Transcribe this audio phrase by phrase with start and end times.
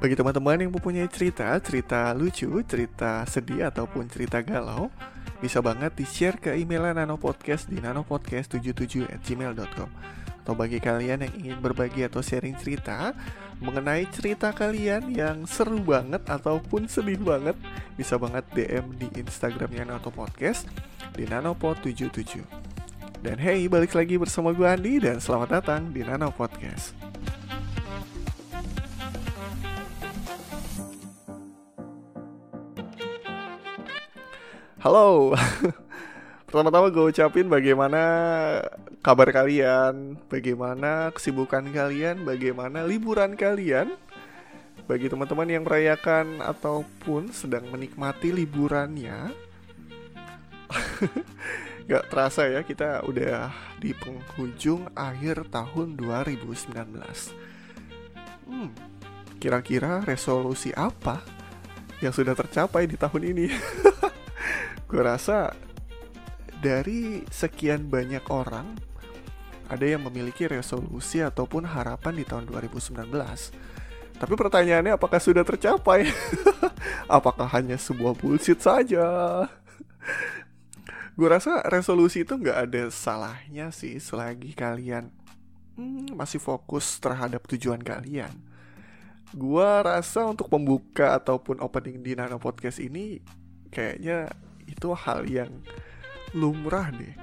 [0.00, 4.88] Bagi teman-teman yang mempunyai cerita, cerita lucu, cerita sedih, ataupun cerita galau,
[5.44, 9.90] bisa banget di-share ke email nanopodcast di nanopodcast77@gmail.com.
[10.40, 13.12] Atau bagi kalian yang ingin berbagi atau sharing cerita
[13.60, 17.60] mengenai cerita kalian yang seru banget ataupun sedih banget,
[18.00, 20.64] bisa banget DM di Instagramnya Nano Podcast
[21.12, 22.40] di nanopod77.
[23.20, 27.09] Dan hey, balik lagi bersama gue Andi dan selamat datang di Nano Podcast.
[34.80, 35.36] Halo,
[36.48, 38.00] pertama-tama gue ucapin bagaimana
[39.04, 43.92] kabar kalian, bagaimana kesibukan kalian, bagaimana liburan kalian.
[44.88, 49.36] Bagi teman-teman yang merayakan ataupun sedang menikmati liburannya,
[51.92, 53.52] gak terasa ya kita udah
[53.84, 56.72] di penghujung akhir tahun 2019.
[58.48, 58.72] Hmm,
[59.36, 61.20] kira-kira resolusi apa
[62.00, 63.46] yang sudah tercapai di tahun ini?
[64.90, 65.54] gue rasa
[66.58, 68.74] dari sekian banyak orang
[69.70, 73.06] ada yang memiliki resolusi ataupun harapan di tahun 2019.
[74.18, 76.10] Tapi pertanyaannya apakah sudah tercapai?
[77.06, 79.06] apakah hanya sebuah bullshit saja?
[81.14, 85.12] gue rasa resolusi itu nggak ada salahnya sih selagi kalian
[85.76, 88.32] hmm, masih fokus terhadap tujuan kalian.
[89.30, 93.22] Gue rasa untuk membuka ataupun opening di Nano Podcast ini
[93.70, 95.50] kayaknya itu hal yang
[96.32, 97.14] lumrah deh.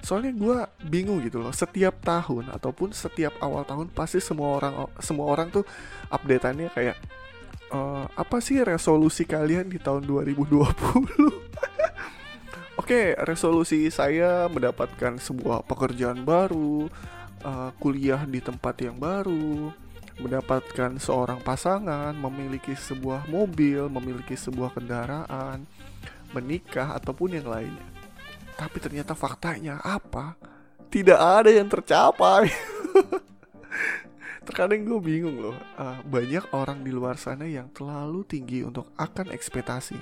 [0.00, 5.26] Soalnya gue bingung gitu loh setiap tahun ataupun setiap awal tahun pasti semua orang semua
[5.26, 5.66] orang tuh
[6.14, 6.96] updateannya kayak
[7.74, 10.46] uh, apa sih resolusi kalian di tahun 2020
[12.76, 16.86] Oke, okay, resolusi saya mendapatkan sebuah pekerjaan baru,
[17.40, 19.72] uh, kuliah di tempat yang baru,
[20.20, 25.64] mendapatkan seorang pasangan, memiliki sebuah mobil, memiliki sebuah kendaraan,
[26.34, 27.86] menikah ataupun yang lainnya.
[28.56, 30.34] Tapi ternyata faktanya apa?
[30.88, 32.48] Tidak ada yang tercapai.
[34.46, 39.34] Terkadang gue bingung loh, uh, banyak orang di luar sana yang terlalu tinggi untuk akan
[39.34, 39.98] ekspektasi.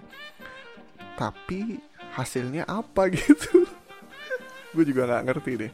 [1.17, 1.81] Tapi
[2.15, 3.67] hasilnya apa gitu?
[4.75, 5.73] gue juga gak ngerti deh.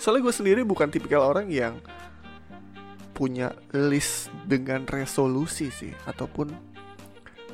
[0.00, 1.78] Soalnya gue sendiri bukan tipikal orang yang
[3.12, 6.71] punya list dengan resolusi sih, ataupun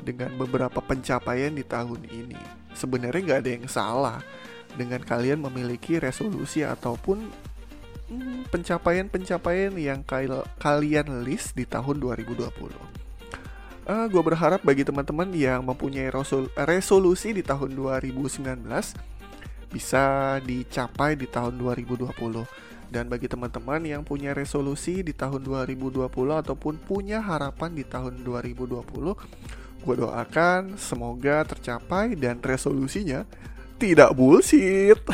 [0.02, 2.38] dengan beberapa pencapaian di tahun ini.
[2.74, 4.18] Sebenarnya nggak ada yang salah
[4.76, 7.26] dengan kalian memiliki resolusi ataupun
[8.12, 10.04] hmm, pencapaian-pencapaian yang
[10.60, 12.48] kalian list di tahun 2020.
[13.88, 16.12] Uh, gue berharap bagi teman-teman yang mempunyai
[16.68, 18.44] resolusi di tahun 2019
[19.68, 22.12] bisa dicapai di tahun 2020
[22.88, 28.80] dan bagi teman-teman yang punya resolusi di tahun 2020 ataupun punya harapan di tahun 2020
[29.82, 33.22] Gue doakan semoga tercapai dan resolusinya
[33.78, 34.98] tidak bullshit.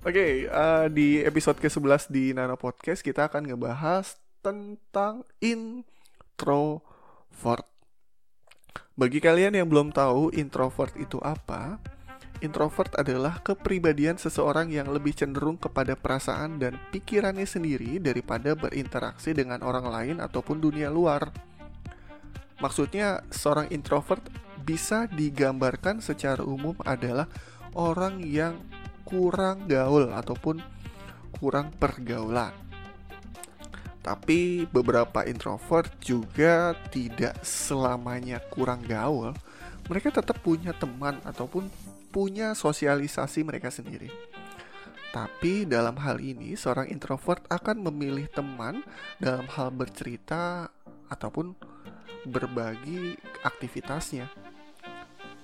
[0.00, 6.84] Oke, okay, uh, eh, di episode ke-11 di Nano Podcast kita akan ngebahas tentang introvert.
[8.96, 11.80] Bagi kalian yang belum tahu introvert itu apa,
[12.40, 19.60] introvert adalah kepribadian seseorang yang lebih cenderung kepada perasaan dan pikirannya sendiri daripada berinteraksi dengan
[19.64, 21.49] orang lain ataupun dunia luar.
[22.60, 24.20] Maksudnya seorang introvert
[24.60, 27.26] bisa digambarkan secara umum adalah
[27.72, 28.60] orang yang
[29.08, 30.60] kurang gaul ataupun
[31.34, 32.52] kurang pergaulan.
[34.00, 39.36] Tapi beberapa introvert juga tidak selamanya kurang gaul.
[39.88, 41.68] Mereka tetap punya teman ataupun
[42.08, 44.08] punya sosialisasi mereka sendiri.
[45.10, 48.86] Tapi dalam hal ini seorang introvert akan memilih teman
[49.18, 50.70] dalam hal bercerita
[51.10, 51.58] ataupun
[52.26, 54.28] berbagi aktivitasnya.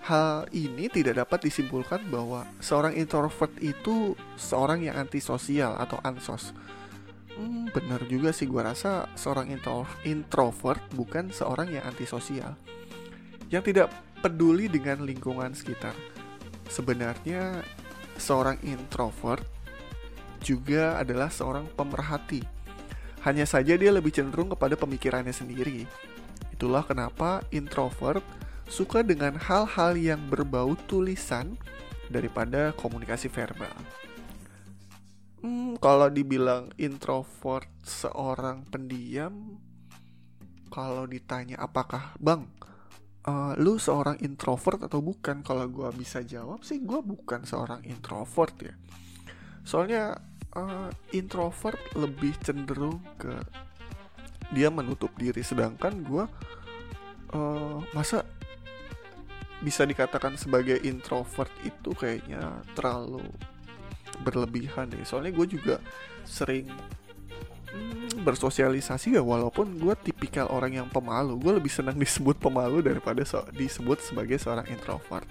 [0.07, 6.55] Hal ini tidak dapat disimpulkan bahwa seorang introvert itu seorang yang antisosial atau ansos.
[7.35, 12.55] Hmm, benar juga sih gue rasa seorang intro introvert bukan seorang yang antisosial.
[13.51, 13.89] Yang tidak
[14.23, 15.93] peduli dengan lingkungan sekitar.
[16.71, 17.67] Sebenarnya
[18.15, 19.43] seorang introvert
[20.39, 22.47] juga adalah seorang pemerhati.
[23.27, 25.83] Hanya saja dia lebih cenderung kepada pemikirannya sendiri
[26.57, 28.25] Itulah kenapa introvert
[28.65, 31.61] suka dengan hal-hal yang berbau tulisan
[32.09, 33.77] daripada komunikasi verbal.
[35.45, 39.61] Hmm, kalau dibilang introvert seorang pendiam,
[40.73, 42.49] kalau ditanya apakah bang,
[43.29, 45.45] uh, lu seorang introvert atau bukan?
[45.45, 48.75] Kalau gue bisa jawab sih, gue bukan seorang introvert ya.
[49.63, 50.17] Soalnya
[50.57, 53.37] uh, introvert lebih cenderung ke
[54.51, 55.43] dia menutup diri.
[55.43, 56.25] Sedangkan gue
[57.35, 58.23] uh, masa
[59.65, 63.25] bisa dikatakan sebagai introvert itu kayaknya terlalu
[64.21, 65.03] berlebihan deh.
[65.03, 65.77] Soalnya gue juga
[66.29, 66.69] sering
[67.73, 71.41] hmm, bersosialisasi ya walaupun gue tipikal orang yang pemalu.
[71.41, 75.27] Gue lebih senang disebut pemalu daripada so disebut sebagai seorang introvert.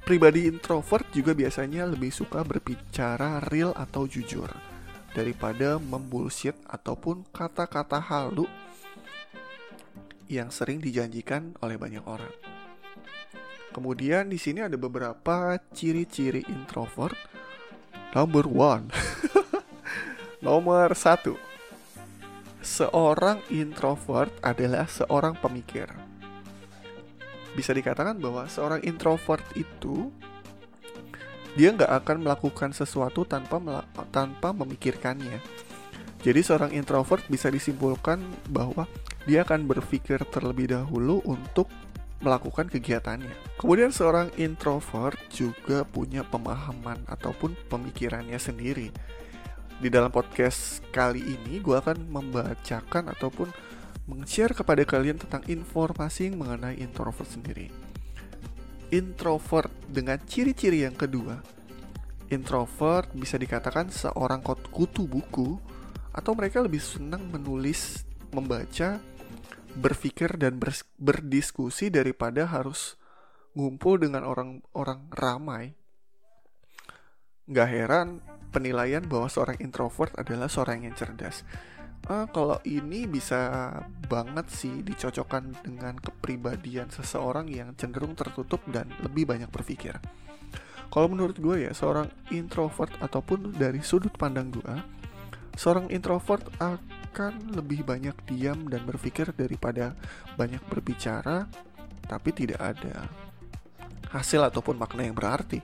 [0.00, 4.69] Pribadi introvert juga biasanya lebih suka berbicara real atau jujur
[5.12, 8.46] daripada membullshit ataupun kata-kata halu
[10.30, 12.30] yang sering dijanjikan oleh banyak orang.
[13.70, 17.18] Kemudian di sini ada beberapa ciri-ciri introvert.
[18.10, 18.90] Number one,
[20.46, 21.38] nomor satu,
[22.58, 25.86] seorang introvert adalah seorang pemikir.
[27.54, 30.10] Bisa dikatakan bahwa seorang introvert itu
[31.58, 33.58] dia nggak akan melakukan sesuatu tanpa
[34.14, 35.42] tanpa memikirkannya.
[36.20, 38.20] Jadi seorang introvert bisa disimpulkan
[38.52, 38.84] bahwa
[39.24, 41.72] dia akan berpikir terlebih dahulu untuk
[42.20, 43.32] melakukan kegiatannya.
[43.56, 48.92] Kemudian seorang introvert juga punya pemahaman ataupun pemikirannya sendiri.
[49.80, 53.48] Di dalam podcast kali ini gue akan membacakan ataupun
[54.04, 57.89] meng-share kepada kalian tentang informasi mengenai introvert sendiri.
[58.90, 61.38] Introvert dengan ciri-ciri yang kedua,
[62.26, 65.62] introvert bisa dikatakan seorang kutu buku
[66.10, 68.02] atau mereka lebih senang menulis,
[68.34, 68.98] membaca,
[69.78, 70.58] berpikir dan
[70.98, 72.98] berdiskusi daripada harus
[73.54, 75.78] ngumpul dengan orang-orang ramai.
[77.46, 78.18] Gak heran
[78.50, 81.46] penilaian bahwa seorang introvert adalah seorang yang cerdas.
[82.08, 83.70] Uh, kalau ini bisa
[84.08, 90.00] banget sih dicocokkan dengan kepribadian seseorang yang cenderung tertutup dan lebih banyak berpikir.
[90.90, 94.74] Kalau menurut gue ya, seorang introvert ataupun dari sudut pandang gue,
[95.54, 99.94] seorang introvert akan lebih banyak diam dan berpikir daripada
[100.34, 101.46] banyak berbicara,
[102.10, 103.06] tapi tidak ada
[104.10, 105.62] hasil ataupun makna yang berarti.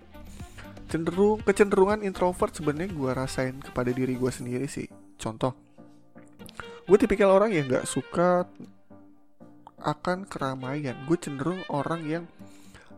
[0.86, 4.86] Cenderung kecenderungan introvert sebenarnya gue rasain kepada diri gue sendiri sih.
[5.18, 5.65] Contoh,
[6.86, 8.46] gue tipikal orang yang gak suka
[9.82, 10.96] akan keramaian.
[11.06, 12.24] Gue cenderung orang yang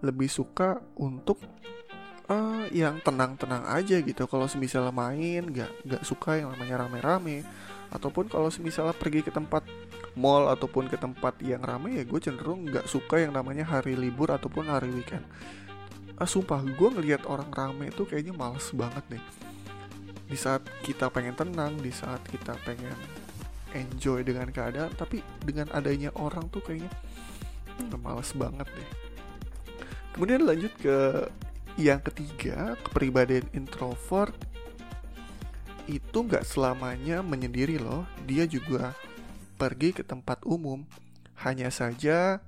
[0.04, 1.40] lebih suka untuk
[2.28, 4.28] uh, yang tenang-tenang aja gitu.
[4.28, 7.42] Kalau misalnya main, gak gak suka yang namanya rame-rame
[7.88, 9.64] ataupun kalau misalnya pergi ke tempat
[10.18, 14.28] mall ataupun ke tempat yang ramai ya gue cenderung nggak suka yang namanya hari libur
[14.28, 15.24] ataupun hari weekend
[16.20, 19.24] ah, sumpah gue ngelihat orang rame itu kayaknya males banget deh
[20.28, 22.92] di saat kita pengen tenang di saat kita pengen
[23.76, 26.92] enjoy dengan keadaan tapi dengan adanya orang tuh kayaknya
[27.80, 28.90] hmm, males banget deh
[30.16, 30.96] kemudian lanjut ke
[31.78, 34.34] yang ketiga kepribadian introvert
[35.88, 38.04] itu nggak selamanya menyendiri loh.
[38.28, 38.92] Dia juga
[39.56, 40.84] pergi ke tempat umum.
[41.40, 42.44] Hanya saja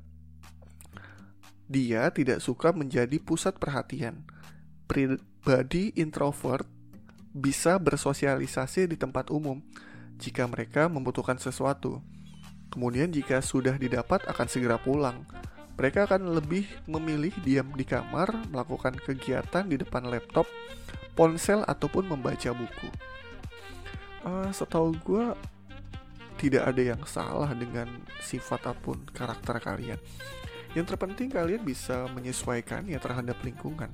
[1.67, 4.29] dia tidak suka menjadi pusat perhatian.
[4.85, 6.69] Pribadi introvert
[7.33, 9.65] bisa bersosialisasi di tempat umum
[10.21, 12.05] jika mereka membutuhkan sesuatu.
[12.71, 15.27] Kemudian jika sudah didapat akan segera pulang.
[15.81, 20.45] Mereka akan lebih memilih diam di kamar, melakukan kegiatan di depan laptop,
[21.17, 23.11] ponsel ataupun membaca buku
[24.25, 25.25] uh, setahu gue
[26.41, 27.89] tidak ada yang salah dengan
[28.25, 30.01] sifat ataupun karakter kalian.
[30.73, 33.91] Yang terpenting kalian bisa menyesuaikan ya terhadap lingkungan.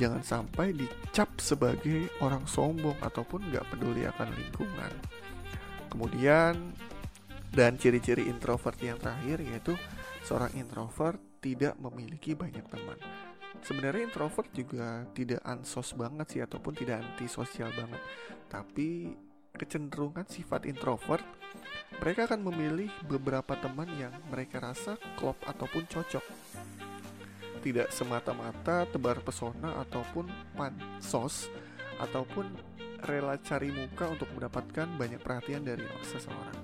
[0.00, 4.92] Jangan sampai dicap sebagai orang sombong ataupun nggak peduli akan lingkungan.
[5.90, 6.54] Kemudian
[7.50, 9.74] dan ciri-ciri introvert yang terakhir yaitu
[10.22, 12.98] seorang introvert tidak memiliki banyak teman.
[13.60, 18.00] Sebenarnya introvert juga tidak ansos banget sih ataupun tidak antisosial banget.
[18.48, 19.12] Tapi
[19.52, 21.26] kecenderungan sifat introvert,
[22.00, 26.24] mereka akan memilih beberapa teman yang mereka rasa klop ataupun cocok.
[27.60, 30.24] Tidak semata-mata tebar pesona ataupun
[30.56, 31.52] pansos
[32.00, 32.48] ataupun
[33.06, 36.58] rela cari muka untuk mendapatkan banyak perhatian dari seseorang.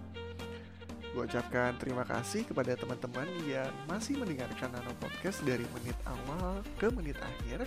[1.16, 6.92] Gue ucapkan terima kasih kepada teman-teman yang masih mendengarkan Nano Podcast dari menit awal ke
[6.92, 7.64] menit akhir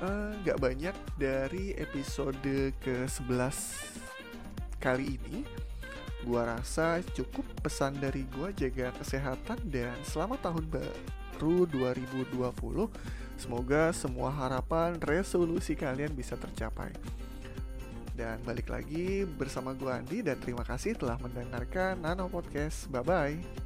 [0.00, 2.40] uh, gak banyak dari episode
[2.80, 3.56] ke-11
[4.80, 5.44] kali ini
[6.24, 12.38] Gua rasa cukup pesan dari gua jaga kesehatan dan selamat tahun baru 2020
[13.34, 16.94] Semoga semua harapan resolusi kalian bisa tercapai
[18.14, 22.86] dan balik lagi bersama gue Andi dan terima kasih telah mendengarkan Nano Podcast.
[22.86, 23.63] Bye bye.